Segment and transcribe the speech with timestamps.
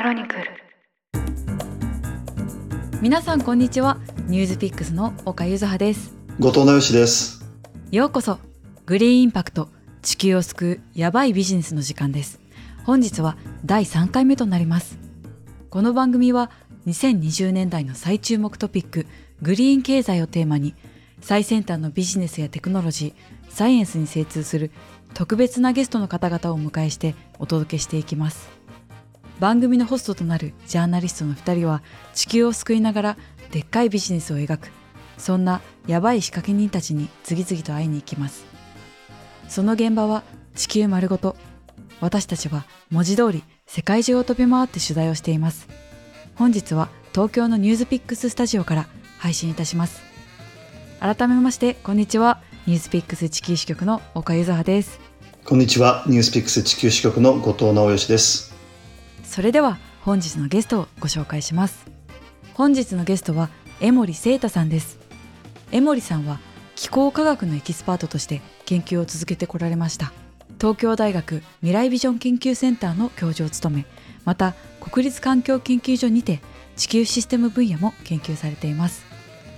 [0.00, 0.44] クロニクル。
[3.02, 3.98] 皆さんこんにちは。
[4.28, 6.16] ニュースピックスの岡ゆずはです。
[6.38, 7.44] 後藤直義です。
[7.92, 8.38] ようこそ。
[8.86, 9.68] グリーンインパクト
[10.00, 12.40] 地球を救うヤバいビジネスの時間です。
[12.86, 13.36] 本日は
[13.66, 14.98] 第3回目となります。
[15.68, 16.50] この番組は
[16.86, 19.06] 2020年代の最注目トピック
[19.42, 20.74] グリーン経済をテーマに
[21.20, 24.70] 最先端のビジネスやテクノロジーサイエンスに精通する
[25.12, 28.59] 特別なゲストの方々をお迎えしてお届けしていきます
[29.40, 33.16] 番組のホストとなるジャーナリストの2人は地球を救いながら
[33.50, 34.68] でっかいビジネスを描く。
[35.16, 38.44] そんなヤバい仕掛け人たちに次々と会いに行きます。
[39.48, 40.22] その現場は
[40.54, 41.36] 地球丸ごと。
[42.00, 45.68] 私たちは文字通り世界中を飛び回って取材をしています。
[46.34, 50.02] 本日は東京のニュースピックススタジオから配信いたします。
[51.00, 52.42] 改めましてこんにちは。
[52.66, 55.00] NewsPicks 地球支局の岡ゆずはです。
[55.46, 56.04] こんにちは。
[56.06, 58.49] NewsPicks 地球支局の後藤直義です。
[59.30, 61.86] それでは本日のゲストをご紹介します。
[62.52, 63.48] 本日のゲストは
[63.80, 64.98] 江守正多さんです。
[65.70, 66.40] 江守さんは
[66.74, 70.12] 気候科学のエキスパートとして研究を続けてこられました。
[70.60, 73.86] 東京大学未来ビジョン研究センターの教授を務め
[74.24, 76.40] また国立環境研究所にて
[76.74, 79.04] 地球システム分野も研究されています。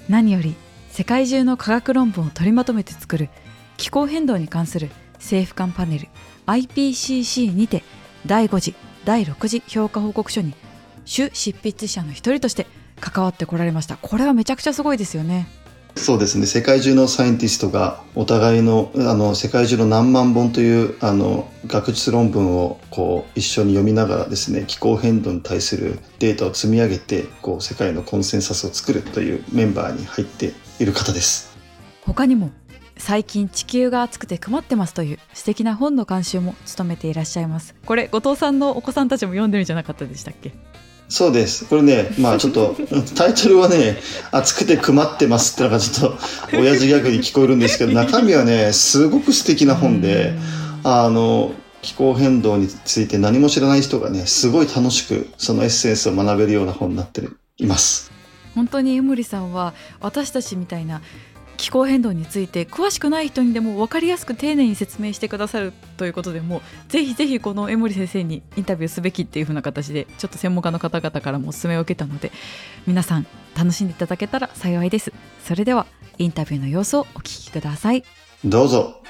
[0.07, 0.55] 何より
[0.91, 3.31] 世界中の科学論文を取りまとめて作る
[3.79, 6.09] 気候変動に関する政府間パネル
[6.45, 7.83] IPCC にて
[8.27, 8.75] 第5次
[9.05, 10.55] 第6次評価報告書に
[11.05, 12.67] 主執筆者の一人として
[13.01, 13.97] 関わってこられました。
[13.97, 15.49] これはめちゃくちゃすごいですよね。
[15.97, 16.47] そうですね。
[16.47, 31.53] 世界中のサイエンティストがお互いのあの世界中の何万本というあの学術論文をこう一緒に読みながらですね気候変動に対するデータを積み上げてこう世界のコンセンサスを作るというメンバーに入っている方です。
[32.07, 32.51] 他にも
[33.13, 40.55] 最近地球が暑くて困ってますという素敵な本の監修も務めていらっしゃいますこれ後藤さんのお子さんたちも読んでるんじゃなかったでしたっけ？
[41.11, 41.67] そうです。
[41.67, 42.75] これね、まあちょっと、
[43.15, 43.99] タイトルはね、
[44.31, 46.17] 暑くて困ってますってのがちょっ
[46.53, 50.33] と、親父ギャグに聞こえるんですけど、中身はね、すごく素敵な本で、
[50.83, 51.53] あの、
[51.83, 58.11] 気候変動について何も知らない人がね、すごい楽しくそのエッセンスを学べるような本になっています。
[58.55, 61.01] 本当に江森さんは私たちみたいな
[61.57, 72.33] 気候変動について詳しくない人にでも分かりやすく丁寧に説明してくださるということでもぜひぜひこの江森先生にインタビューすべきっていう風な形でちょっと専門家の方々からもお勧めを受けたので
[72.87, 73.27] 皆さん
[73.57, 75.13] 楽しんでいただけたら幸いです
[75.45, 75.87] それでは
[76.19, 78.05] インタビューの様子をお聞きください
[78.45, 79.03] どうぞ。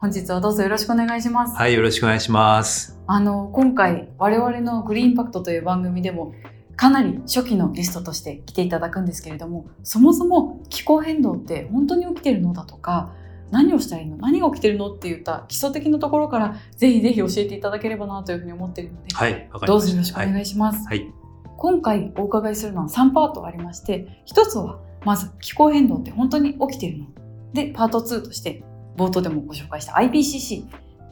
[0.00, 3.00] 本日はどうぞよろしくお願いしますはい、よろしくお願いします。
[3.08, 6.34] あの今回我々のグリーンパクトという番組でも
[6.78, 13.12] かなり初期のゲストとして来ていただくんですけれどもそもそも気候変動って本当に起きてるのだとか
[13.50, 14.16] 何をしたらいいの？
[14.18, 19.80] 何が起きてるのって言った基礎的なところからぜひぜひ教えていただければなというふうに思っているので、はい、どう。
[19.80, 21.00] ぞよろしくお願いします、はい。
[21.00, 21.12] はい。
[21.56, 27.06] 今回お伺いするのは3パートありまして1つはまず気候変動って本当に起きてるの？
[27.54, 28.62] でパート2として
[28.96, 30.66] 冒頭でもご紹介した IPCC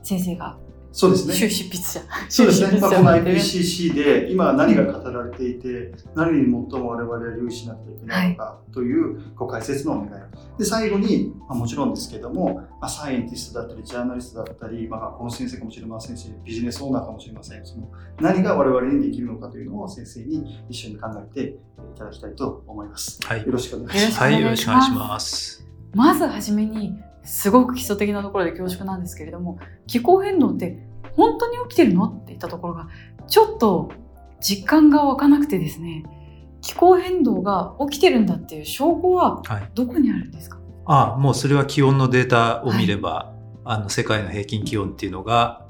[0.04, 0.58] 先生が
[0.96, 2.80] そうです主執筆者そうですね。
[2.80, 10.58] まあ、この IPCC で今何が語られていて、何に最も我々は留意しなきゃいけないのかというご解説のお願い。
[10.58, 17.66] で、最後に、まあ、もちろんですけども、まあ、サイエンティストだったり、ジャーナリストだったり、まあ、学校の先生かもしれませんし、ビジネスオーナーかもしれません。
[17.66, 21.54] その何が我々にできるのかというのを先生に一緒に考えてい
[21.98, 23.20] ただきたいと思います。
[23.22, 23.52] はいよ。
[23.52, 24.18] ろしくお願いします。
[24.18, 25.66] はい、よろしくお願いします。
[25.94, 26.96] まずはじめに
[27.26, 30.85] すごく基礎的なところで恐縮なんですけれども気候変動って
[31.16, 32.04] 本当に起きてるの？
[32.06, 32.88] っていったところが
[33.26, 33.90] ちょっと
[34.40, 36.04] 実感が湧かなくてですね
[36.60, 39.70] 気候変動が起きてるんだっていう証拠ははい。
[39.74, 40.58] どこにあるんですか？
[40.88, 43.34] あ、もうそれは気温のデータを見れば、
[43.64, 45.66] あの、世界の平均気温っていうのが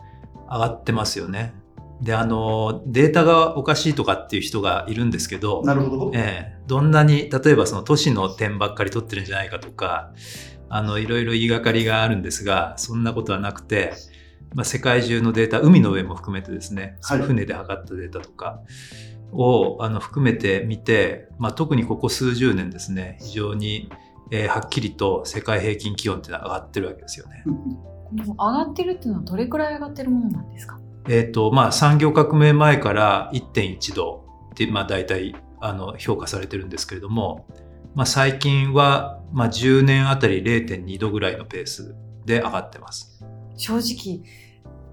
[0.51, 1.55] 上がってますよね。
[2.03, 6.13] で、あの、データがおかしいとかっていう人がいるんですけど、なるほど。
[6.15, 10.13] ええ、どんなに、例えばその都市の点ばっかり取ってるんじゃないかとか、
[10.69, 13.95] あの、いろいろ言いがかりがあるんですが、そんなことはなくて、
[14.57, 18.63] まあ、世界中のデータ、海の上も含めてですね、はい船で測ったデータとか
[19.31, 23.91] をあの含めて見て、まあ、特にここ数十年ですね、非常に、
[24.31, 27.45] えーはっきりと世界平均気温っていうのは上がってるわけですよね。
[28.15, 30.81] 上がってるっていうのはどれくらい上がってるものなんですか？
[31.11, 37.47] えっ、と、まあ、産業革命前から1.1度って、まあ、大体、あの、評価されてるんですけれども、
[37.95, 41.95] まあ、最近は、まあ、10年あたり0.2度ぐらいのペース
[42.25, 43.23] で上がってます。
[43.57, 44.23] 正直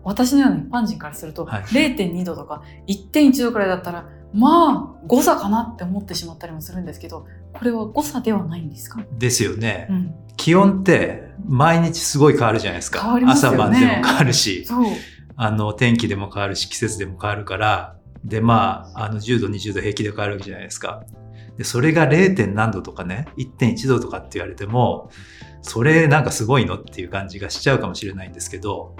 [0.03, 9.87] 私のような一般人からすると、はい0.2度とか1.1度くらいだったらまあ誤差かなって思ってしまったりもするんですけどこれは誤差ではないんですか、ですよね。
[9.89, 13.01] うん、気温って毎日すごい変わるじゃないですか。
[13.01, 14.85] 変わりますよね朝晩でも変わるし、そう
[15.35, 21.03] あの、天気でも変わるし、季節でも変わるから、で、まあ、あの、10度、20度平気で変わるわけじゃないですか。
[21.57, 22.53] で、それが 0.
[22.53, 25.09] 何度とかね、1.1度とかって言われても、
[25.61, 28.95] それなんかすごいのっていう感じがしちゃうかもしれないんですけど、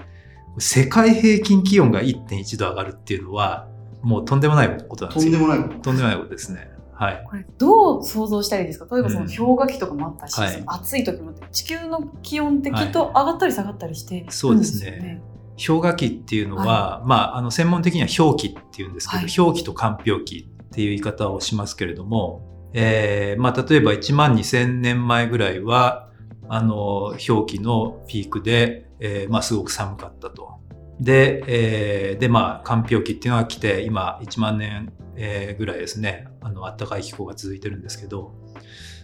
[0.58, 3.68] 世界平均気温が1.1度上がるっていうのは、
[4.02, 5.30] もうとんでもないことなんでとすよ。
[5.30, 5.80] んでもないこと。
[5.80, 6.70] とんでもないことですね。
[6.92, 7.24] はい。
[7.28, 8.86] これどう想像したらいいですか？
[8.94, 15.22] 例えばそのうん氷河期とかもあったし、はいその暑い時もあって地球の気温ってきっと上がったり下がったりしてるんそうですね。
[15.56, 26.10] 氷河期っていうのは、まあ、あの、専門的には氷期っていうんですけど、はい氷期と間氷期っていう言い方をしますけれども、えーまあ、例えば1万2000年前ぐらいは、
[26.48, 30.60] あの、氷期のピークで、えーまあ、すごく寒かったと。
[31.00, 38.34] で、えーで、まあ、間氷期っていうのが来て、今、1万年、えーぐらいですね、あの、暖かい気候が続いてるんですけど、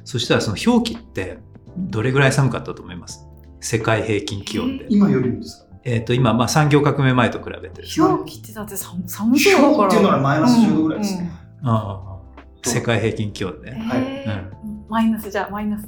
[0.04, 1.38] そしたらその氷期って、
[1.76, 3.26] どれぐらい寒かったと思います？
[3.60, 4.86] 世界平均気温で。
[4.88, 5.70] 今よりもですか？
[5.84, 7.88] えっ、と、今、まあ、産業革命前と比べてね。
[7.96, 9.74] 氷期ってだって寒寒そうだから。
[9.76, 11.30] 氷っていうのはマイナス10度ぐらいですね。
[11.62, 12.10] うんうんうん
[12.62, 13.70] 世界平均気温ね。
[13.88, 14.50] はいへー
[14.90, 15.86] マイナスじゃあマイナス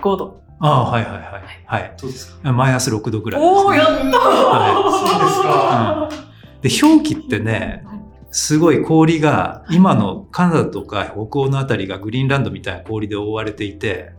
[0.00, 0.42] 5度。
[0.60, 1.22] ああ、はいはいはい。
[1.66, 1.94] はい。
[2.00, 2.52] どうですか？
[2.52, 3.60] マイナス6度ぐらいです、ね。
[3.60, 4.10] おおやったー。
[4.10, 6.10] は
[6.62, 7.84] で、氷期ってね、
[8.30, 14.12] すごい氷が、今のカナダとか北欧のあたりがグリーンランドみたいな氷で覆われていて、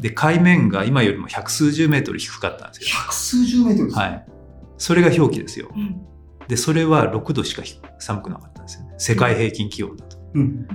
[0.00, 2.88] で、海面が今よりも百数十メートル低かったんですよ。
[3.04, 4.26] 百数十メートルですねはい。
[4.78, 5.68] それが氷期ですよ。
[5.74, 6.00] うん
[6.48, 7.62] で、それは6度しか
[8.00, 8.94] 寒くなかったんですよね。
[8.98, 10.18] 世界平均気温だと。
[10.34, 10.66] うん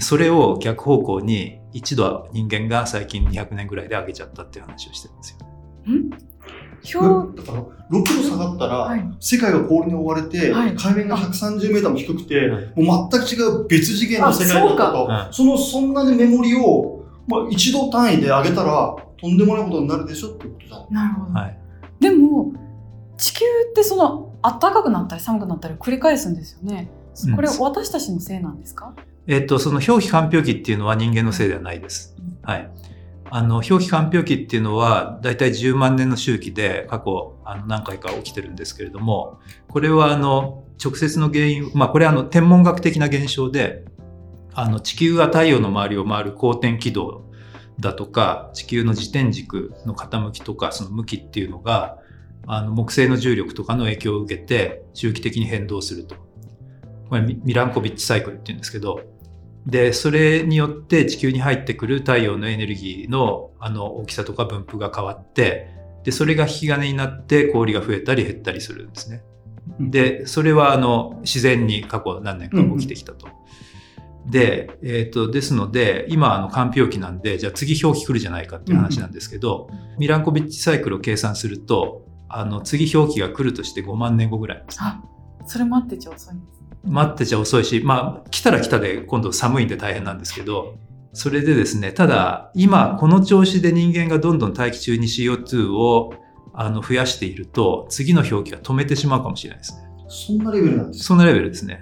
[0.00, 5.38] それを逆方向に一度人間が最近200年ぐらいで上げちゃったっていう話をしてるんですよ。
[6.82, 15.12] 氷だから6度下がったら、はい世界が氷に覆われて、はい海面が130メーターも低くて、はいもう全く違う別次元の世界だったと。
[15.12, 20.94] あその、そんなにメモリを、まあ、一度単位で上げたら、とんでもないことになるでしょってことじゃん。
[20.94, 21.32] なるほど。
[21.34, 21.58] はい。
[22.00, 22.52] でも
[23.18, 26.90] 地球ってその暖かくなったり寒くなったりを繰り返すんですよね。
[27.26, 28.94] うんこれ私たちのせいなんですか？
[29.30, 32.16] えっと、その氷期間氷期っていうのは人間のせいではないです。
[32.42, 32.68] はい。
[33.30, 39.38] あの、氷期間氷期っていうのは、だいたい10万年の周期で過去あの何回か起きてるんですけれども、
[39.68, 43.84] これはあの、直接の原因、まあこれはあの、天文学的な現象で、
[44.52, 47.30] あの、地球が太陽の周りを回る公転軌道
[47.78, 51.98] だとか、地球の自転軸の傾きとか、その向きっていうのが、
[52.48, 56.16] あの、木星の重力とかの影響を受けて、周期的に変動すると。
[57.08, 59.19] これミランコビッチサイクルって言うんですけど、
[59.66, 65.68] で、それによって地球に入ってくる太陽のエネルギーのあの大きさとか分布が変わって、
[66.04, 69.22] で、それが引き金になって氷が増えたり減ったりするんですね。
[69.78, 73.28] で、それはあの自然に過去何年か起きてきたと。
[74.26, 79.68] で、えっ、と、ですので、今あの間氷期なんで、じゃあ次氷期来るじゃないかっていう話なんですけど、
[79.98, 85.02] ミランコビッチサイクルを計算すると、あの次氷期が来るとして5万年後ぐらいですねあ、
[85.46, 86.59] それ待ってちゃ遅いんです。
[86.84, 90.76] 待ってちゃ遅いし、まあ、来たら来たで今度寒いんで大変なんですけど、
[91.12, 96.14] それでですね、ただ、今、この調子で人間がどんどん大気中に CO2 を
[96.52, 99.82] あの増やしていると、次の表記が止めてしまうかもしれないですね。
[100.08, 101.04] そんなレベルなんですか？
[101.06, 101.80] そんなレベルですね。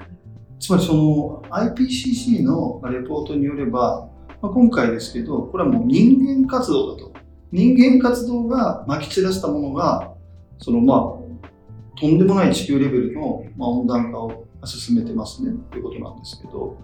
[0.61, 4.09] つまりその IPCC のレポートによれば、
[4.43, 7.13] まあ、今回ですけど、これはもう人間活動だと。
[7.53, 10.13] 人間活動が撒き散らしたものが、
[10.59, 16.79] そのまあ、とんでもない地球レベルの、まあ、温暖化を進めてますねっていうことなんですけど、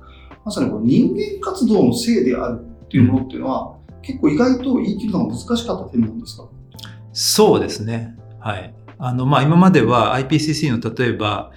[0.45, 6.49] まさにこの人間活動のせいであるっていうものっていうのは、結構意外と言い切るのが難しかった点なんですか？
[7.13, 8.17] そうですね。
[8.41, 8.75] はい。
[8.99, 11.51] あの、まあ、今までは IPCC の例えば、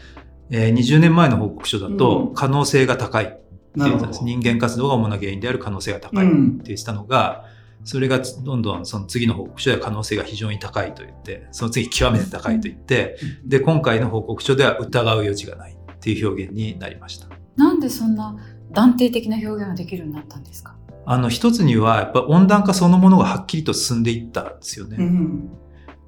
[0.49, 3.41] えー20年前の報告書だうんと可能性が高いって
[3.75, 4.41] なるほど言ってたんです。。
[4.41, 7.43] 人間活動が主な原因である可能性が高いってうん言ってたのが、
[7.83, 15.76] それがどんどんその次の報告書では可能性が非常に高いと言って、その次極めて高いと言って、で、今回の報告書では疑う余地がない
[16.07, 17.27] っていう表現になりました。
[17.57, 18.37] なんでそんな
[18.71, 20.77] 断定的な表現ができるようになったんですか？
[21.05, 24.97] あの、一つにはやっぱ温暖化そのものがはっきりと進んでいったんですよね。
[24.99, 25.49] うん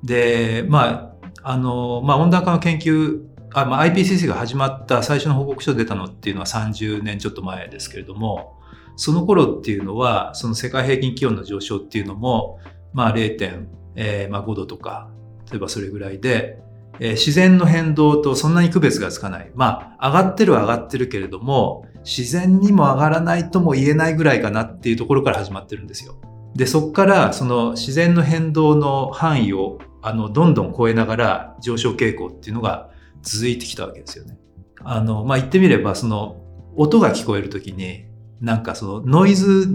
[0.02, 1.14] で、ま
[1.44, 3.22] あ、あの、まあ、温暖化の研究、
[3.54, 8.58] あまあ、IPCC が始まった最初の報告書出たのっていうのは30年ちょっと前ですけれども、
[8.96, 12.60] その頃っていうのは、その世界平均気温の上昇っていうのも、
[12.94, 15.10] まあ、0.5度とか、
[15.52, 16.62] 例えばそれぐらいで、
[17.00, 19.52] えー自然の変動とそんなに区別がつかない。
[19.56, 26.16] まあ、上がってるは上がってるけれども、自然にも上がらないとも言えないぐらいかなっていうところから始まってるんですよ。
[26.56, 32.90] で、そこからその自然の変動の範囲をあのどんどん超えながら上昇傾向っていうのが
[33.22, 34.38] 続いてきたわけですよね。
[34.84, 36.42] あの、まあ、言ってみればその
[36.76, 38.06] 音が聞こえるときに、
[38.42, 39.68] なんかそのノイズ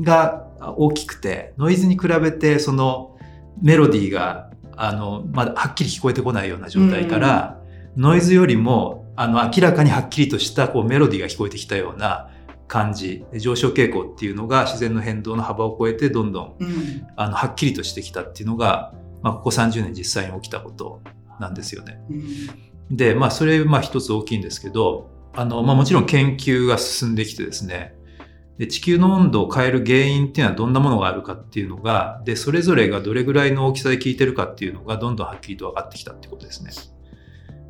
[0.00, 0.46] が
[0.76, 3.16] 大きくて、ノイズに比べてその
[3.60, 7.60] メロディーが、あの、まだはっきり聞こえてこないような状態から、
[7.96, 12.30] ノイズよりも、あの、明らかにはっきりとしたこうメロディーが聞こえてきたような
[12.68, 21.02] 感じ、上昇傾向っていうのが自然の変動の幅を超えてどんどん、うんあの、はっきりとしてきたっていうのが、まあ、ここ30年実際に起きたこと
[21.38, 22.00] なんですよね。
[22.10, 27.94] うんで、まあ、それ、まあ、一つ大きいんですけど、あの、まあ、もちろん研究が進んできてですね、
[28.58, 36.70] で地球の温度を変える原因っていうのはどんなものがあるかっていうのが、で、それぞれがどれぐらいの大きさで効いてるかっていうのがどんどんはっきりと分かってきたってことですね。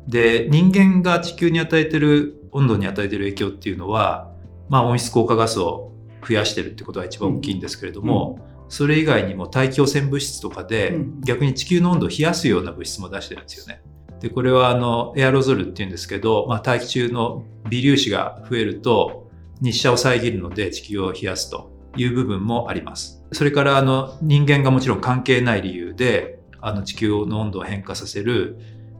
[0.07, 4.31] で、人間が地球に与えてる、温度に与えてる影響っていうのは、
[4.69, 5.93] まあ、温室効果ガスを
[6.27, 13.81] 増やしてるってことが一番大きいんですけれども、それ以外にも大気汚染物質とかで、うん逆に地球の温度を冷やすような物質も出してるんですよね。
[14.19, 19.29] で、これはあの、エアロゾルっていうんですけど、まあ、大気中の微粒子が増えると、
[19.61, 23.23] 日射を遮るので地球を冷やすという部分もあります。
[23.31, 28.57] それからあの、人間がもちろん関係ない理由で、あの、地球の温度を変化させる、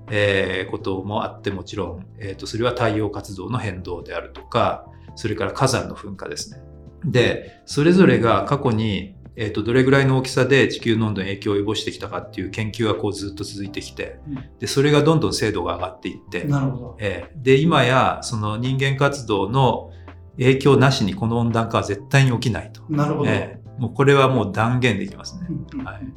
[0.10, 6.62] えーこともあってもちろん、えっ、と、それは太陽活動の変動であるとか、それから火山の噴火ですね。
[7.06, 14.20] で、それぞれが過去に、えっ、と、どれぐらいの大きさで地球の温度に影響を及ぼしてきたかっていう研究がこうずっと続いてきて、
[14.60, 16.98] で、それがどんどん精度が上がっていって、なるほど。
[17.00, 19.92] ええで、今やその人間活動の
[20.38, 22.82] 影響なしにこの温暖化は絶対に起きないと。
[22.90, 23.30] なるほど。
[23.30, 25.48] ええもうこれはもう断言できますね。
[25.50, 26.14] うんうんはい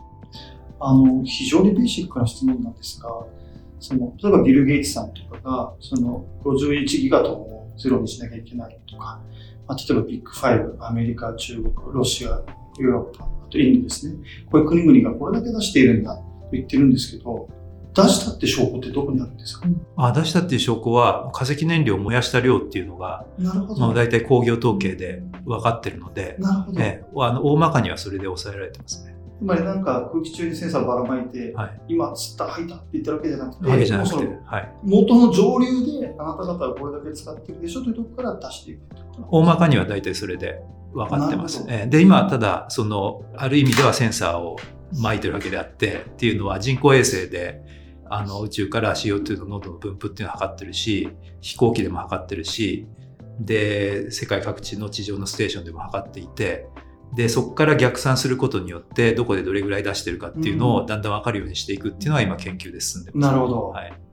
[0.78, 3.08] あの非常にベーシックな質問なんですが、
[3.80, 9.22] その例えばビル・ゲイツさんとかがその51ギガトンをゼロにしなきゃいけないとか、
[9.66, 14.16] まあ、例えばビッグファイブ、アメリカ、中国、ロシア、ヨーロッパ、あとインドですね、
[14.50, 17.48] こういう国々がこれだけ出しているんだと言ってるんですけど、
[17.96, 23.80] 出したって証拠ってどこにあるんですか、あ出したっていう証拠は化石燃料を燃やした量っていうのが、なるほど。
[23.80, 26.80] まあ、大体工業統計で分かってるので、なるほど。
[26.80, 29.16] ええあの大まかにはそれで抑えられてますね。
[29.38, 34.72] つまりなんか空気中にセンサーばらまいて、はい今吸った吐いたって言ってるわけじゃなくて、わけじゃなくてもうその、はい。
[34.82, 37.82] 元の上流であなた方はこれだけ使ってるでしょ？
[37.82, 38.80] というところから出していく
[39.30, 40.60] 大まかには大体それで
[40.92, 44.56] 分かってますで、今、ただ、その、ある意味ではセンサーを
[44.98, 47.60] 巻いてるわけであって、っていうのは人工衛星で、
[48.10, 51.08] あの、宇宙から CO2 の濃度の分布っていうのを測ってるし、
[51.40, 52.86] 飛行機でも測ってるし、
[53.40, 56.68] で、世界各地の地上のステーションでも測っていて、
[57.14, 63.32] で、そこから逆算することによって、どこでどれぐらい出してるかっていうのをだんだん分かるようにしていくっていうのは今研究で進んでます。
[63.32, 64.06] なるほどはい。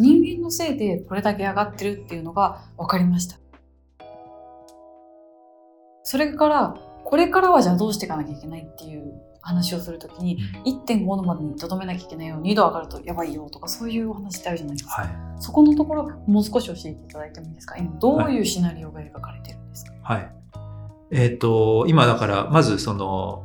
[0.00, 3.38] 人間のせいでこれだけ上がってるっていうのが分かりました
[6.02, 15.10] それからこれからはじゃあどうしていかなきゃいけないっていう話をするときに1.5度までにとどめなきゃいけないよ2度上がるとやばいよとかそういうお話ってあるじゃないですか、はい。
[15.38, 17.76] そこのところもう少し教えていただいてもいいですか？
[17.76, 20.32] 今どういうシナリオが描かれてるんですか、はい。
[21.12, 23.44] えっ、と、今だから、まずその、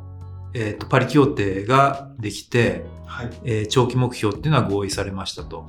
[0.54, 3.30] えっ、と、パリ協定ができて、はい。
[3.44, 5.66] えー長期目標っていうのは合意されましたと。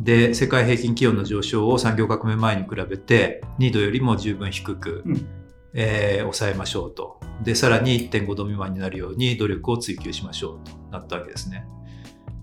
[0.00, 5.26] で、世界平均気温の上昇を産業革命前に比べて2度よりも十分低く、うん
[5.74, 7.20] えー抑えましょうと。
[7.42, 11.66] で、さらに1.5度未満になるように努力を追求しましょうとなったわけですね。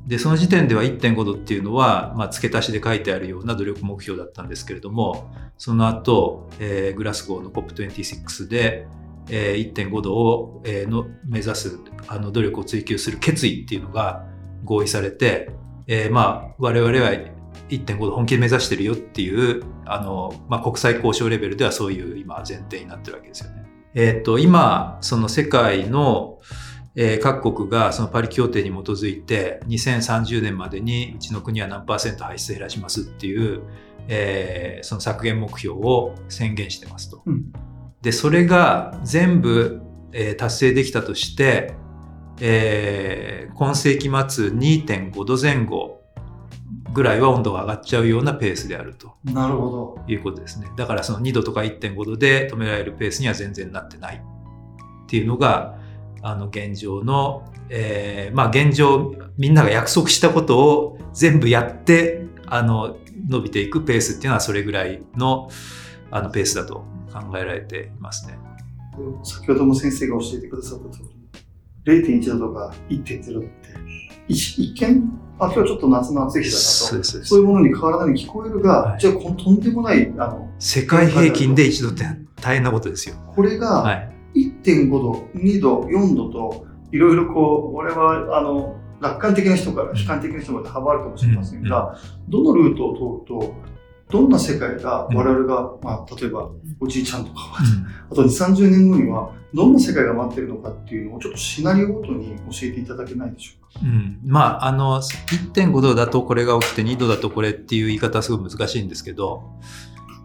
[0.08, 8.88] で、その時点では1.5度っていうのは、まあ、付け足しで書いてあるような努力目標だったんですけれども、その後、えーグラスゴーの COP26 で、
[9.30, 14.26] えー1.5度を、えーの目指すあの努力を追求する決意っていうのが
[14.64, 15.52] 合意されて、
[15.88, 17.12] えーまあ我々は
[17.70, 23.69] 1.5度本気で目指してるよっていうあの、まあ、国際交渉レベルではそういう今前提になってるわけですよね。
[23.96, 26.40] えっ、と今その世界の、
[26.96, 33.62] えー各国がそのパリ協定に基づいて2030年までにうちの国は何パーセント排出減らしますっていう、
[34.08, 37.22] えーその削減目標を宣言してますと。
[37.26, 37.52] うん
[38.02, 39.82] で、それが全部、
[40.14, 41.74] えー達成できたとして、
[42.40, 45.99] えー今世紀末2.5度前後
[46.94, 50.00] ぐらいは温度が上がっちゃうようなペースであるとなるほど。
[50.08, 50.68] いうことですね。
[50.76, 55.78] だからその2度とか1.5度で止められるペースには全然なってないっていうのが、
[56.22, 65.50] あの現状の、えーまあ現状みんなが約束したことを全部やって、あの、伸びていくペースっていうのはそれぐらいの、
[66.12, 68.38] あのペースだと考えられていますね。
[69.24, 71.04] 先ほども先生が教えてくださった通
[71.86, 73.50] り、0.1度とか1.0度って、
[74.28, 77.04] 一一見、あ、今日ちょっと夏の暑い日だなと。
[77.04, 82.04] そうそういうものに変わらないに聞こえるが、はいじゃあこのとんでもない、あの、世界平均で1度って
[82.42, 83.16] 大変なことですよ。
[83.36, 84.12] これがはい。
[84.36, 93.54] 1.5度、2度、4度と、いろいろこう、俺は、あの、楽観的な人から悲観的な人まで幅あるかもしれませんが、どのルートを通ると、
[94.10, 96.50] どんな世界が我々が、まあ、例えば
[96.80, 97.40] おじいちゃんとか、
[98.10, 103.82] あと2、30年後にはどんな世界が待ってるのかっていうのをちょっとシナリオごとに教えていただけないでしょうか？
[103.84, 109.44] うん、まあ、あの、1.5度だとこれが起きて2度だとこれっていう言い方はすごい難しいんですけど、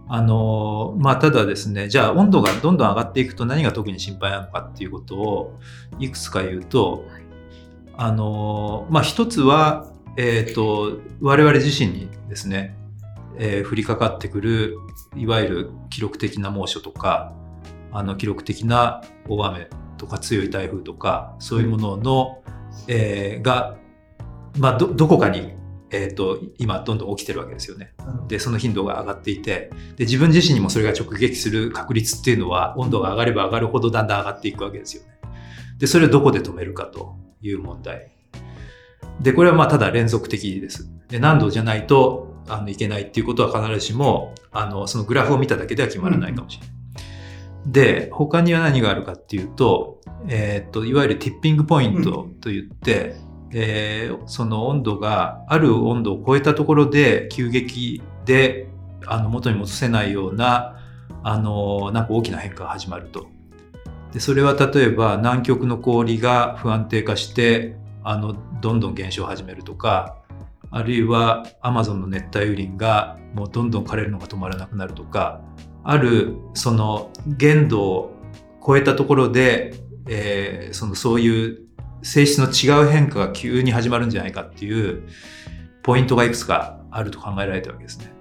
[0.08, 5.58] あの、まあ、ただですね、じゃあ温度がどんどん上がっていくと何が特に心配なのかっていうことを
[5.98, 7.04] いくつか言うと、
[7.96, 12.76] あの、まあ、一つは、えっ、ー、と、我々自身にですね、
[13.38, 14.76] えー、降りかかってくる、
[15.16, 17.32] いわゆる記録的な猛暑とか、
[17.92, 22.42] あの、記録的な大雨とか強い台風とか、そういうものの、
[22.88, 23.76] えー、が、
[24.58, 25.54] まあ、ど、どこかに
[25.94, 27.94] えっ、ー、と、今どんどん起きてるわけですよね。
[28.26, 35.10] で、その頻度が上がっていて、で、自分自身にもそれが直撃する確率っていうのは、温度が上がれば上がるほどだんだん上がっていくわけですよね。
[35.78, 38.10] で、それをどこで止めるかという問題。
[39.20, 40.90] で、これはまあ、ただ連続的です。
[41.08, 46.76] で、何度じゃないと、あの、いけないっていうことは必ずしも、あの、そのグラフを見ただけでは決まらないかもしれない。
[47.64, 53.16] うん、で、他には何があるかっていうと、えっ、と、いわゆるティッピングポイントといって、
[53.56, 58.66] えー、その温度がある温度を超えたところで急激で
[59.06, 60.80] あの元に戻せないような
[61.22, 63.28] あのなんか大きな変化が始まると。
[64.12, 70.18] でそれは例えば南極の氷が不安定化してあのどんどん減少を始めるとか
[70.74, 75.40] あるいはアマゾンの熱帯雨林がもうどんどん枯れるのが止まらなくなるとか
[75.84, 78.14] あるその限度を
[78.66, 79.74] 超えたところで、
[80.08, 81.60] えー、そのそういう
[82.02, 85.08] 性質の違う変化が急に始まるんじゃないかっていう
[85.84, 88.12] ポイントがいくつかあると考えられたわけですね。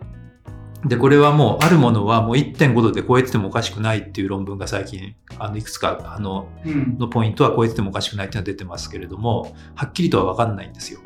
[0.85, 10.99] で、これはもう、あるものはもう1.5度で超えててもおかしくないっていう論文が最近、あの、いくつか、あの、うん、のポイントは超えててもおかしくないっていうのは出てますけれども、はっきりとはわかんないんですよ。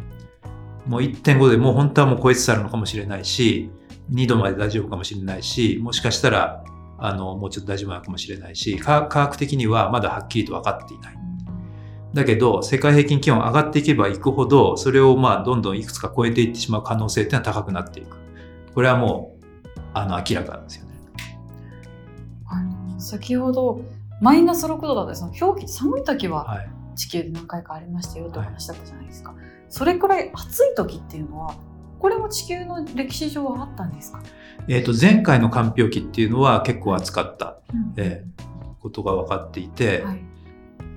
[0.88, 3.70] もう1.5でもう本当はもう超えてたのかもしれないし、
[4.12, 6.64] 2度まで大丈夫かもしれないし、もしかしたら、
[6.98, 11.18] あの、もうちょっと大丈夫なのかもしれないし、科学的にはまだはっきりと分かっていない。
[12.14, 18.18] だけど、世界平均気温上がっていけばいくほど、それをまあ、どんどんいくつか超えていってしまう可能性っていうのは高くなっていく。
[18.74, 20.88] これはもう、あの、明らかなんですよね。
[22.98, 23.82] 先ほど、
[24.22, 26.66] マイナス6度だったその氷期寒い時は
[26.98, 29.32] 地球で何回かありましたよって話だったじゃないですか。
[29.32, 31.56] はい、それくらい暑い時っていうのは、
[32.00, 34.22] これも地球の歴史上はあったんですか？
[34.68, 40.24] えっ、と、前回の寒氷期っていうのは結構暑かった、うん、えー、ことが分かっていて、はい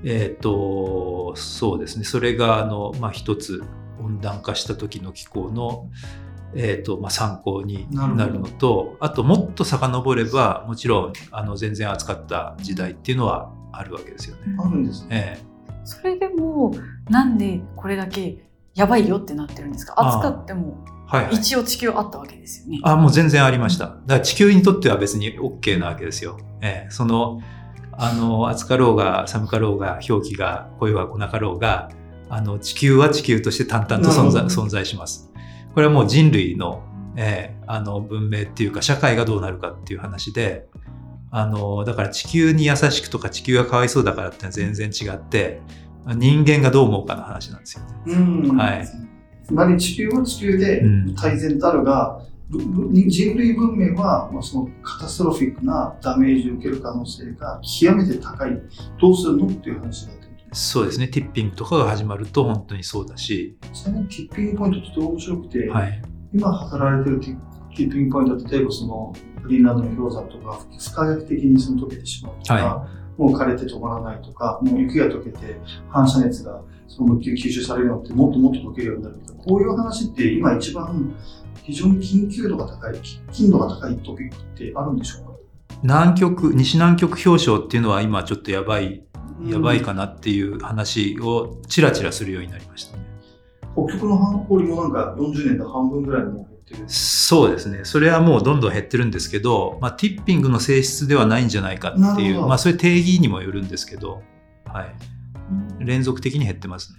[0.03, 2.05] えっ、ー、と、そうですね。
[2.05, 3.63] それが、あの、まあ、一つ
[4.03, 5.91] 温暖化した時の気候の、
[6.55, 14.57] えっ、ー、と、まあ、参考になるのと、あと、もっと遡れば、もちろん、あの、全然暑かった時代っていうのはあるわけですよね。
[14.59, 15.39] あるんですね。
[15.39, 15.50] えー、
[15.85, 16.73] それでも、
[17.09, 19.95] なんでこれだけやばいよってなってるんですか？
[19.97, 20.85] 暑かっても。
[21.07, 22.81] はい、はい、一応地球あったわけですよね。
[22.85, 23.87] あ、もう全然ありました。
[23.87, 26.39] だから地球にとっては別に OK なわけですよ。
[26.61, 27.41] えー、その、
[27.93, 31.91] あの、暑かろうが寒かろうが、氷期が恋は来なかろうが、
[32.29, 35.33] あの、地球は地球として淡々と存在存在します。
[35.75, 36.85] これはもう人類の、
[37.17, 40.69] えー、あの、文明っていうか、社会がどうなるかっていう話で、
[41.31, 45.61] あの、だから地球に優しくとか地球がかわいそうだからって全然違って、
[46.07, 47.89] 人間がどう思うかの話なんですよね。
[48.07, 48.57] うん。
[48.57, 48.89] はい。
[49.45, 50.83] つまり地球は地球で
[51.21, 58.61] 大然たるが、うん人類文明は、まあ、そのカタストロフィックなダメージを受ける可能性が極めて高い。
[59.01, 60.21] どうするのっていう話だった
[60.53, 61.09] そうですね。
[61.09, 63.57] ティッピングとかが始まると本当にそうだし。
[63.73, 66.03] ちなみにティッピングポイントとても面白くて、はい、
[66.35, 81.15] 今働いてるティッピングポイントは例えばそのグリーンランドの氷山とか不可逆的にその溶けてしまうとか、はい、もう枯れて止まらないとか、もう雪が溶けて反射熱がその吸収されるのってもっともっと溶けるようになるみたいな、こういう話って今一番
[81.63, 82.99] 非常に緊急度が高い、
[83.33, 85.31] 頻度が高いトピックってあるんでしょうか？
[85.83, 89.05] 南極、西南極氷床っていうのは今ちょっとやばい、
[89.47, 93.05] やばいかなっていう話をちらちらするようになりましたね。
[93.75, 97.81] 北極の半氷もなんか40年で半分ぐらいも減ってるそうですね。
[97.85, 104.23] それはもうどんどん減ってるんですけど、まあ、ティッピングの性質ではないんじゃないかっていう、まあ、それ定義にもよるんですけど、
[104.67, 104.95] はい。
[105.85, 106.99] 連続的に減ってますね。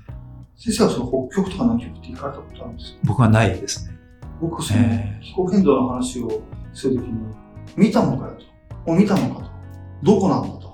[0.57, 2.99] 先生はその北極とか南極って行かれたことあるんですか？
[3.03, 3.97] 僕はないですね。
[4.41, 4.79] 僕その
[5.21, 6.41] 気候変動の話を
[6.73, 7.13] するときに、
[7.77, 8.37] 見たのかよ
[8.85, 8.93] と。
[8.93, 9.51] 見たのかと。
[10.03, 10.71] どこなんだと。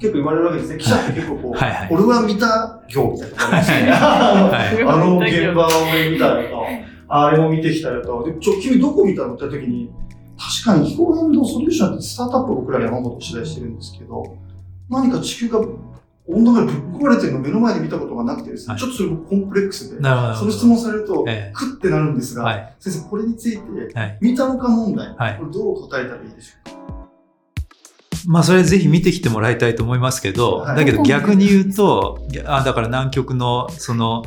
[0.00, 0.78] 結構言われるわけですね。
[0.78, 3.90] 記者って結構こう、はいはい、俺は見た今日みたいな感じで すね。
[3.92, 5.70] あの現場を
[6.10, 6.66] 見たよと。
[7.08, 8.24] あれも見てきたよと。
[8.24, 9.90] で、ちょ、君どこ見たのって時に、
[10.64, 14.36] 確かに気候変動ソリューションってスタートアップ僕ら山本取材してるんですけど、
[14.88, 15.58] 何か地球が
[16.30, 20.02] 温暖化でぶっ壊れてるのを目の前で見たことがなくてですね、はいちょっとそれコンプレックスで。
[20.02, 22.74] その質問されると、ええクッてなるんですが、はい。
[22.78, 24.18] 先生、これについて、はい。
[24.20, 26.78] 見たのか問題、はいこれどう答えたらいいでしょうか？
[28.26, 34.24] まあ、それぜひ見てきてもらいたいと思いますけど、はいだけど逆に言うと、あだから南極のその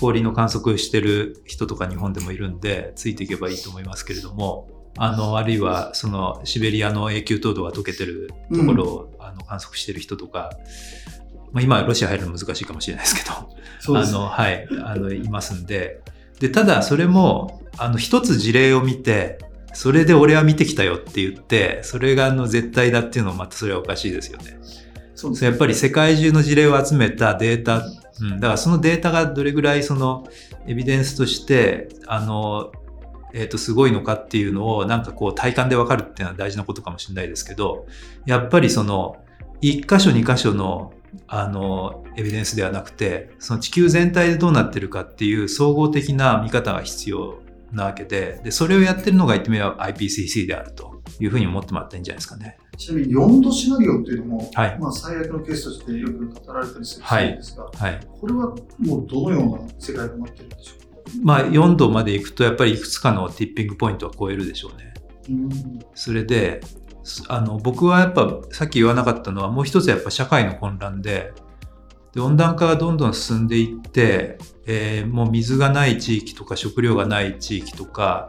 [0.00, 10.50] 氷の観測してる人とか日本でもいるんで、ついていけばいいと思いますけれども、あの、あるいはそのシベリアの永久凍土が溶けてるところを、あの観測してる人とか、
[11.52, 14.00] まあ、今ロシア入るの難しいかもしれないですけど、ね。
[14.00, 16.02] あの、はい、あの、いますんで。
[16.40, 19.38] で、ただそれも、あの、一つ事例を見て、
[19.72, 24.58] それで俺は見てきたよって言って、それがあの絶対だっていうのはまたそれはおかしいですよね。
[25.14, 27.82] そうですそうやっぱり世界中の事例を集めたデータ、
[28.20, 30.26] うん、だからそのデータがどれぐらいその
[30.66, 32.72] エビデンスとして、あの、
[33.32, 37.86] えっ、と、すごいのかっていうのをなんかこう体感でわかるっていうのは大事なことかもしれないですけど、
[38.26, 39.16] やっぱりその、
[39.60, 40.92] 一箇所二箇所の
[41.26, 47.40] あの、エビデンスではなくて、その地球全体でどうなってるかっていう総合的な見方が必要
[47.72, 52.58] なわけで、で、それをやってるのが言ってみれば IPCC であるというふうに思ってもらったらいいんじゃないですかね。
[52.76, 58.00] ちなみに4度シナリオっていうのも、はいまあ、最悪のケースとしてよく語られたりするはいんですが、はい。
[58.20, 60.84] これはもうどのような世界が待ってるんでしょうか？
[61.22, 64.94] まあ、4度まで行くと、やっぱりいくつかのティッピングポイントは超えるでしょうね。
[65.28, 65.50] うん
[65.94, 66.60] それで、
[67.04, 71.32] すあの、僕はやっぱ、さっき言わなかったのは、もう一つやっぱ社会の混乱で、
[72.12, 78.28] で温暖化がどんどん進んでいって、えーもう水がない地域とか食料がない地域とか、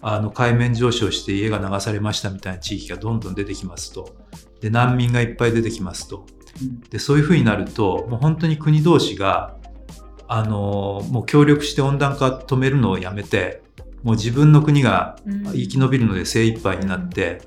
[0.00, 4.16] あの海面上昇して家が流されましたみたいな地域がどんどん出てきますと。
[4.60, 6.26] で、難民がいっぱい出てきますと。
[6.90, 9.56] で、そういうふうになると、もう本当に国同士が、
[10.30, 13.62] あのもう協力して温暖化止めるのをやめて、
[14.02, 15.16] もう自分の国が
[15.52, 17.42] 生き延びるので精一杯になって、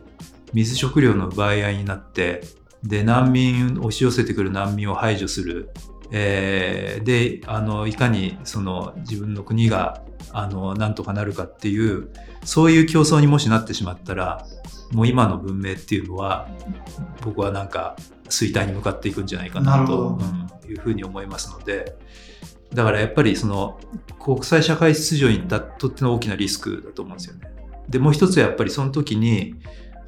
[0.54, 2.42] 水食料の奪い合いになって、
[2.84, 5.70] で、難民、押し寄せてくる難民を排除する。
[6.12, 12.10] えーで、あの、いかにその自分の国が、あの、なんとかなるかっていう、
[12.44, 14.46] そういう競争にもしなってしまったら、
[14.92, 16.50] もう今の文明っていうのは、
[17.24, 17.96] 僕はなんか
[18.30, 21.96] 衰退に向かっていくんじゃないかなとうんいうふうに思いますので、
[22.74, 23.80] だからやっぱりその
[24.20, 27.42] 国際社会秩序にとっての大きなリスクだと思うんですよね。
[27.90, 29.56] で、もう一つはやっぱりその時に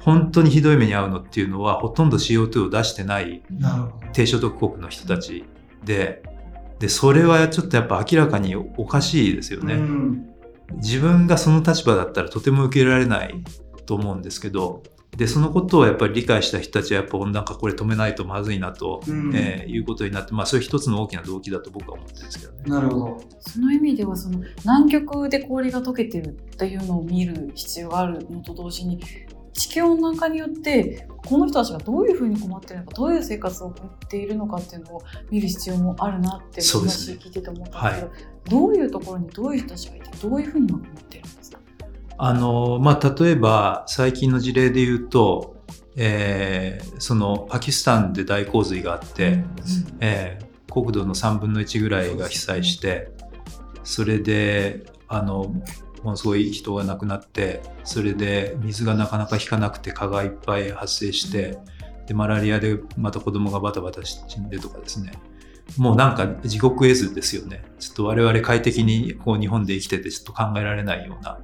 [0.00, 3.42] 本当にひどい目に遭うのっていうのはほとんど CO2 を出してない。
[4.12, 5.44] 低所得国の人たち
[5.84, 6.22] で、
[6.78, 9.74] で、それはちょっとやっぱ明らかにおかしいですよね。
[9.74, 10.30] うん
[10.76, 13.34] 自分がその立場だったらとても受け入れられない
[13.86, 14.82] と思うんですけど、
[15.16, 22.62] で、そのことをやっぱり理解した人たちはやっぱ温暖化これ止めないとまずいなと、うんえーいうことになって、まあそういう一つの大きな動機だと僕は思ってるんですけどね。
[22.66, 23.20] なるほど。
[23.40, 29.00] その意味ではその南極で氷が溶けてるっていうのを見る必要があるのと同時に
[29.54, 41.58] 地球温暖化によってこの人たちがどういうふうに困っているのかどういう生活を送っているのかっていうのを見る必要もあるなって話聞いてて思ったんですけどどういうところにどういう人たちがいてどういうふうに今困っているんですか？
[42.18, 45.56] あの、まあ例えば最近の事例で言うと、
[45.96, 49.44] えーそのパキスタンで大洪水があって、
[50.00, 53.12] えー国土の3分の1ぐらいが被災して、
[53.84, 55.54] それで、あの、
[56.04, 61.58] ものすごい人が亡くなって、それで水がなかなか引かなくて蚊がいっぱい発生して、
[62.06, 65.12] で、マラリアでまた子供がバタバタ死んでとかですね。
[65.78, 67.64] もうなんか地獄絵図ですよね。
[67.78, 71.38] ちょっと我々快適にこう日本で生きててちょっと考えられないような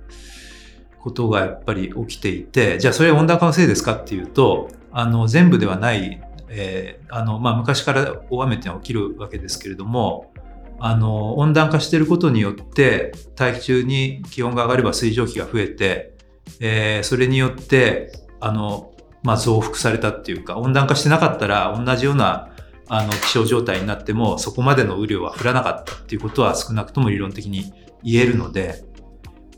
[0.98, 6.20] ことがやっぱり起きていて、じゃあそれは温暖化のせいですかっていうと、あの、全部ではない、
[6.50, 10.32] えーあの、まあ、昔から大雨っていうのは起きるわけですけれども、
[10.80, 16.14] あの、温暖化してることによって、大気中に気温が上がれば水蒸気が増えて、
[16.60, 22.50] えーそれによって、あの、まあ、増幅されたっていうか、温暖化してなかったら同じような
[22.88, 28.82] あの気象状態になっても、そこまでの雨量は降らなかったっていうことは少なくとも理論的に言えるので、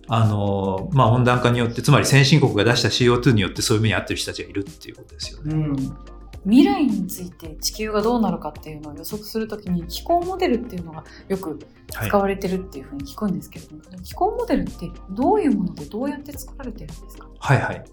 [0.08, 5.54] あの、まあ、温暖化によって、つまり先進国が出した CO2 によってそういう目に遭ってる人たちがいるっていうことですよね。
[5.54, 5.96] うん。
[6.44, 11.50] 未来について地球がどうなるかっていうのを予測するときに気候モデルっていうのがよく
[11.94, 17.28] はい使われてるっていうふうに聞くんですけれども、気候モデルってどういうものでどうやって作られてるんですか？
[17.38, 17.84] はいはい。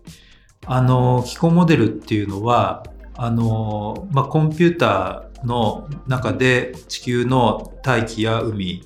[0.66, 2.84] あの、気候モデルっていうのは、
[3.16, 8.84] あの、まあ、コンピューターの中で地球の大気や海、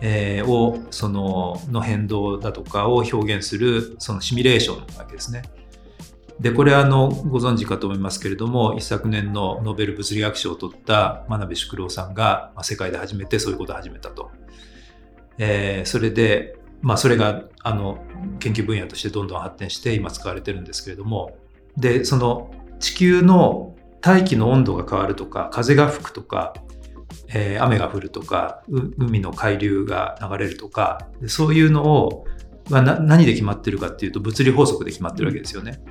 [0.00, 5.42] えーを、その、の変動だとかを表現する、そのシミュレーションなわけですね。
[6.40, 14.30] で、これあの、ご存知かと思いますけれども、一昨年のノーベル物理学賞を取った真鍋淑郎さんが、まあ、世界で初めてそういうことを始めたと。
[15.38, 17.98] えーそれで、まあ、それが、あの、
[18.38, 21.38] 研究分野としてどんどん発展して今使われてるんですけれども、
[21.76, 26.54] で、その地球の大気の温度が変わるとか風が吹くとか、
[27.28, 28.62] えー、雨が降るとか
[28.98, 32.24] 海の海流が流れるとかそういうのを、
[32.70, 35.82] まあ、何で決まってるかっていうと物理法則で決まってるわけですよね。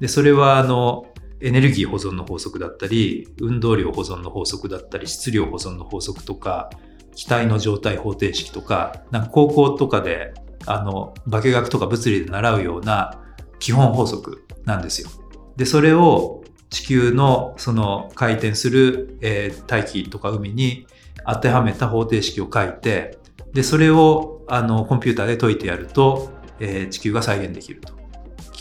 [0.00, 1.06] でそれはあの
[1.40, 6.70] エネルギー保存の法則だったり運動量保存の法則だったり質量保存の法則とか
[7.14, 10.34] 気体の状態方程式とかなんか高校とかで
[10.66, 13.22] あの化学とか物理で習うような
[13.58, 15.08] 基本法則なんですよ。
[15.56, 20.86] でそれを地球のその回転する、えー、大気とか海に
[21.26, 23.18] 当てはめた方程式を書いて
[23.52, 26.30] でそれをあのコンピューターで解いてやると、
[26.60, 27.95] えー、地球が再現できると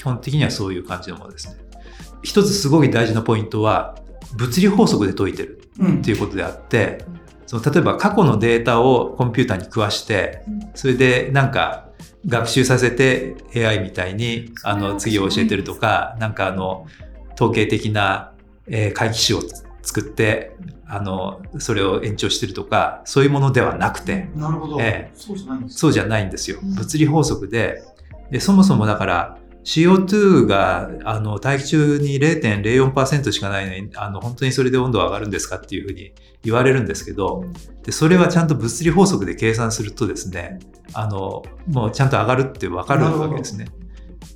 [0.06, 1.58] 本的にはそういう感じのものですね。
[2.24, 3.96] 一つすごい大事なポイントは
[4.38, 5.62] 物理法則で解いてる
[6.00, 11.90] っていうことであって、うん、その例えば過去のデータをコンピューターに食わしてそれでなんか
[12.26, 16.88] 学習させて AI みたいにあの次を教えてるとかなんかあの
[17.36, 18.34] 統計的な、
[18.68, 19.42] えー、回帰種を
[19.84, 20.56] 作って
[20.88, 27.84] あのそれを延長してるとかそういうものではなくてなるほど、えー、そうじゃないんですそうじゃないんですよ、物理法則で
[28.32, 37.44] でそもそもだから CO2 があの大気中に0.04%しかないのにあの本当にそれで温度は上がるんですかっていうふうに言われるんですけど
[37.84, 40.60] でそれはちゃんと物理法則で計算するとですね
[40.94, 43.68] あのもうちゃんと上がるって分かるわけですね。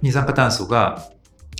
[0.01, 1.09] 二酸化炭素が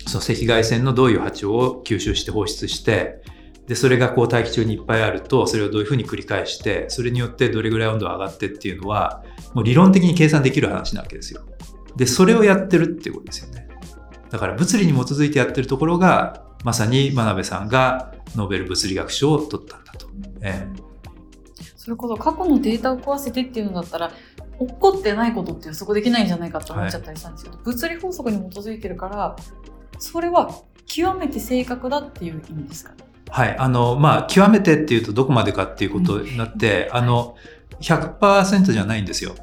[0.06, 3.22] その赤外線のどういう波長を吸収して放出して
[3.68, 9.22] でそれがこう大気中にいっぱいあるとそれをどういうふうに繰り返してそれによってどれぐらい温度が上がってっていうのは
[9.54, 11.42] もう理論的に計算できる話なわけですよ。
[12.00, 13.68] でそれをやってるっていうことですよね。
[14.30, 20.06] だから物理に基づいてやってるところがまさに真鍋さんがノーベル物理学賞を取ったんだと。
[20.40, 20.82] えー、
[21.76, 24.10] それこそ過去のデータを壊せてっていうのだったら
[24.58, 29.36] 起こってないことって予測できないんじゃないかって思っちゃったりしたんですけど、はい、物理法則に基づいてるから
[29.98, 30.50] それは
[30.86, 32.94] 極めて正確だっていう意味ですか？
[33.28, 33.56] はい。
[33.58, 37.36] あの、まあ、極めてっていうとどこまでかっていうことになって、うん、あの、
[37.80, 39.34] 100%じゃないんですよ。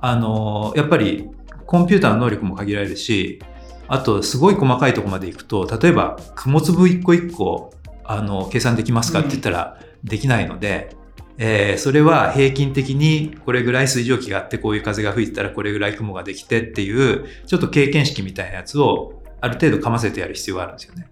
[0.00, 1.28] あの、やっぱり
[1.68, 3.40] コンピューターの能力も限られるし、
[3.88, 10.96] あと、すごい細かいとこまでいくと、例えば、雲粒一個一個、あの、計算できますかって言ったら、できないので、
[11.36, 21.10] うん、えー、それは平均的にこれぐらい水蒸気があって、こういう風が吹いたらこれぐらい雲ができてっていう、ちょっと経験式みたいなやつをある程度かませてやる必要があるんですよね。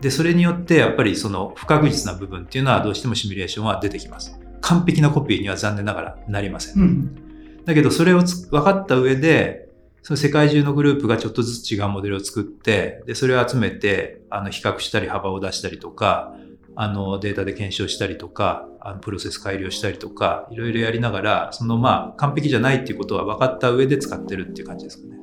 [0.00, 4.38] で、それによってやっぱりその不確実な部分っていうのはどうしてもシミュレーションは出てきます。
[4.60, 6.82] 完璧なコピーには残念ながらなりません。
[6.82, 9.69] うん、だけどそれを分かった上で、
[10.02, 16.34] その世界中のグループがちょっとずつ違うモデルを作って、で、それを集めて、あの、比較したり幅を出したりとか、
[16.74, 25.20] あの、データで検証したりとか、あの、プロセス改良したりとか、いろいろやりながら、そのまあ、完璧じゃないっていうことは分かった上で使ってるっていう感じですかね。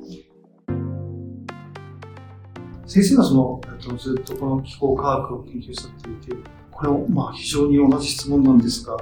[2.86, 6.36] 先生がその、えっと、ずっとこの気候科学を研究されていて、
[6.70, 8.96] これはまあ非常に同じ質問なんですが、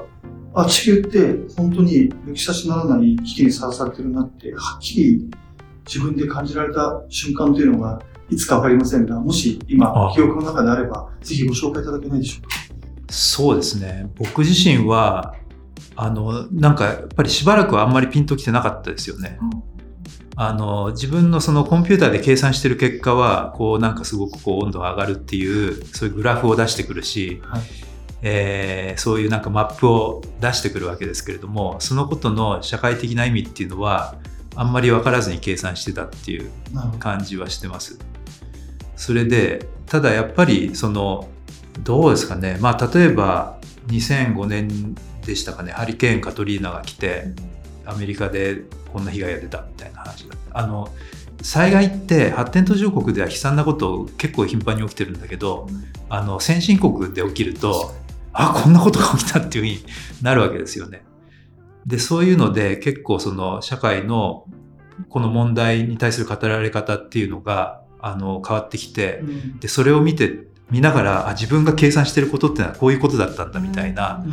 [0.54, 5.30] あ、地球って本当に抜き差しならない危機にさらされてるなって、はっきり
[5.86, 13.12] 自分で感じられた瞬間というのがいつかわかりませんが、もし今、記憶の中であれば、ぜひご紹介いただけないでしょうか？
[13.12, 14.10] そうですね。
[14.16, 15.34] 僕自身は、
[15.94, 19.38] あの、なんかやっぱりしばらくはあんまりピンときてなかったですよね。
[19.40, 19.50] うん
[20.38, 27.62] あの自分のそのコンピューターで計算してる結果はこうなんかすごくこう温度が上がるっていうそういうグラフを出してくるし、はい、
[28.20, 34.16] えー、そういうなんかマップを出してくるわけですけれどもそのことの社会的な意味っていうのは
[34.56, 36.50] あんまり分からずに計算してたっていう
[36.98, 37.98] 感じはしてます。
[38.96, 41.28] それでただやっぱりその
[41.84, 42.56] どうですかね。
[42.60, 45.72] まあ例えば2005年でしたかね。
[45.72, 47.26] ハリケーンカトリーナが来て
[47.84, 50.88] アメリカでこんな被害が出たみたいな話だあの
[51.42, 55.68] 災害って発展途上国では悲惨なこと結構頻繁に起きてるんだけど、
[56.08, 57.94] あの先進国で起きると
[58.32, 59.92] あこんなことが起きたっていうふうに
[60.22, 61.05] なるわけですよね。
[61.86, 64.46] でそういうので結構その社会の
[65.08, 69.22] この問題に対する語られ方っていうのがあの変わってきて、
[69.60, 74.24] でそれを見て見ながらあ自分が計算してることってのはこういうことだったんだみたいな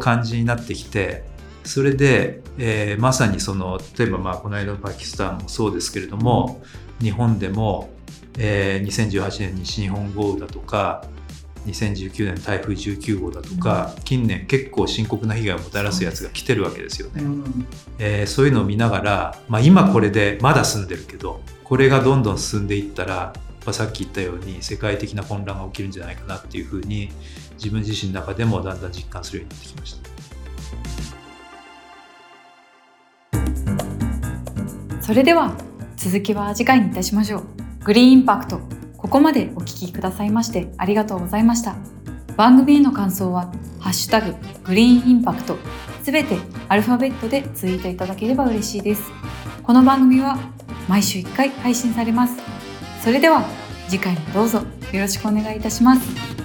[0.00, 1.24] 感じになってきて、
[1.64, 6.62] それで、えー、まさにその例えばまあこの間のパキスタンもそうですけれども、
[7.00, 7.90] 日本でも、
[8.38, 11.04] えー、2018年西日本豪雨だとか
[11.66, 17.22] 2019年台風19号だとか、近年結構深刻な被害をもたらすやつが来てるわけですよね。
[17.22, 17.66] うん、
[17.98, 23.32] えー、そういうのを見ながら、まあ、今これでまだ住んでるけどこれがどんどん進んでいったら
[23.70, 27.10] さっき言ったように世界的な混乱が起きるんじゃないかなっていうふうに
[27.54, 30.12] 自分自身の中でもだんだん実感するようになってきました。
[35.00, 35.54] それでは
[35.96, 37.44] 続きは次回にいたしましょう
[37.84, 38.81] グリーンインパクト国
[39.12, 41.76] こまでお聞きくださいましてありがとうございました。
[42.34, 45.58] 番組への感想は、ハッシュタグ、グリーンインパクト、
[46.02, 49.02] すべてアルファベットでツイートいただければ嬉しいです。
[49.62, 50.38] この番組は
[50.88, 52.38] 毎週1回配信されます。
[53.04, 53.44] それでは
[53.86, 56.41] 次回もどうぞよろしくお願いいたします。